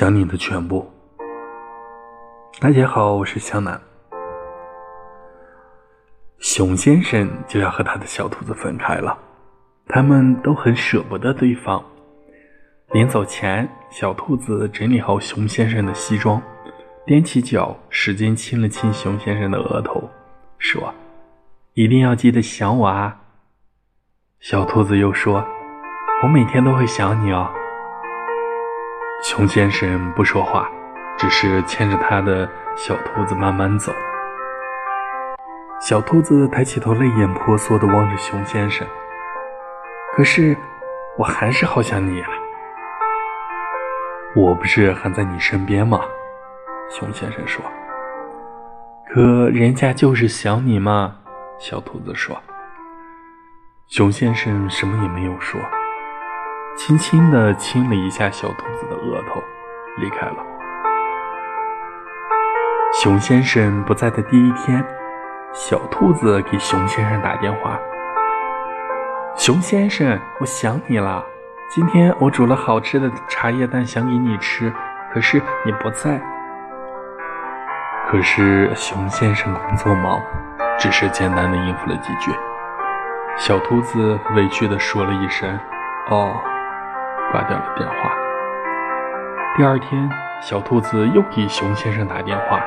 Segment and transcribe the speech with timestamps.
[0.00, 0.90] 想你的全部。
[2.58, 3.78] 大家好，我是小南。
[6.38, 9.18] 熊先生就要和他的小兔子分开了，
[9.88, 11.84] 他们都很舍不得对方。
[12.92, 16.40] 临走前，小兔子整理好熊先生的西装，
[17.06, 20.08] 踮起脚，使劲亲了亲熊先生的额头，
[20.56, 20.94] 说
[21.76, 23.20] ：“一定要记得想我啊。”
[24.40, 25.46] 小兔子又说
[26.24, 27.52] ：“我每天都会想你哦。”
[29.30, 30.68] 熊先生不说话，
[31.16, 33.94] 只是牵着他的小兔子慢慢走。
[35.80, 38.84] 小兔子抬起头，泪眼婆娑地望着熊先生。
[40.16, 40.56] 可是，
[41.16, 42.28] 我还是好想你啊！
[44.34, 46.00] 我不是还在你身边吗？
[46.90, 47.64] 熊先生说。
[49.14, 51.14] 可人家就是想你嘛。
[51.56, 52.36] 小兔子说。
[53.86, 55.60] 熊先生什么也没有说。
[56.90, 59.40] 轻轻地亲了一下小兔子的额头，
[59.98, 60.34] 离开了。
[62.92, 64.84] 熊先生不在的第一天，
[65.52, 67.78] 小兔子给熊先生打电话
[69.38, 71.24] ：“熊先生，我想你了。
[71.70, 74.72] 今天我煮了好吃的茶叶蛋，想给你吃，
[75.14, 76.20] 可是你不在。”
[78.10, 80.20] 可是熊先生工作忙，
[80.76, 82.32] 只是简单的应付了几句。
[83.38, 85.56] 小兔子委屈地说了一声
[86.10, 86.34] ：“哦。”
[87.30, 88.10] 挂掉了电话。
[89.56, 90.08] 第二天，
[90.40, 92.60] 小兔子又给熊先生打电话，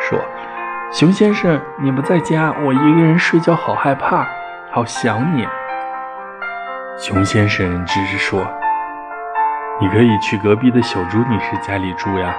[0.00, 0.18] 说
[0.92, 4.26] ：“熊先生，你不在家，我一个人睡觉好害怕，
[4.70, 5.46] 好想你。”
[6.96, 8.46] 熊先生只是说
[9.80, 12.34] ：“你可以去隔壁的小猪女士家里住呀。”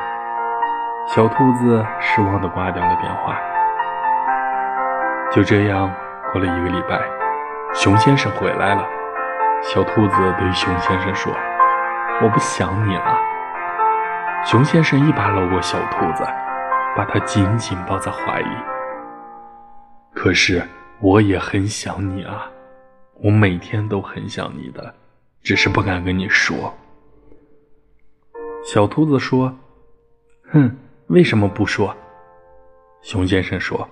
[1.08, 3.36] 小兔子失望地挂掉了电话。
[5.32, 5.92] 就这样
[6.32, 7.00] 过了一个礼拜，
[7.74, 8.84] 熊先生回来了。
[9.62, 11.34] 小兔子对熊先生说。
[12.24, 13.18] 我不想你了，
[14.46, 16.24] 熊先生一把搂过小兔子，
[16.96, 18.56] 把它紧紧抱在怀里。
[20.14, 20.64] 可是
[21.00, 22.48] 我也很想你啊，
[23.24, 24.94] 我每天都很想你的，
[25.42, 26.72] 只是不敢跟你说。
[28.64, 29.52] 小兔子说
[30.54, 30.78] ：“哼，
[31.08, 31.96] 为什么不说？”
[33.02, 33.90] 熊先生说：“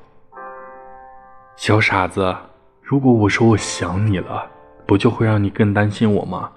[1.58, 2.36] 小傻子，
[2.84, 4.48] 如果我说我想你了，
[4.86, 6.52] 不就会让你更担心我吗？”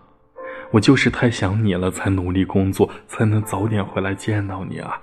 [0.73, 5.01] 我就是太想你了，才努力工作，才能早点回来见到你啊。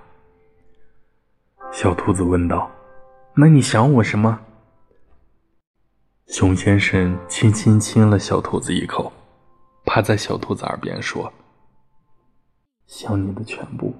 [1.71, 2.69] 小兔子问道
[3.37, 4.39] ：“那你想我什么？”
[6.27, 9.11] 熊先生轻轻亲了小兔子一口，
[9.85, 11.31] 趴在小兔子耳边说
[12.87, 13.93] ：“想你的全部。”